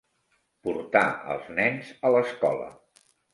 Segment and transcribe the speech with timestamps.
[0.67, 1.03] Portar
[1.33, 2.73] els nens a l'escola.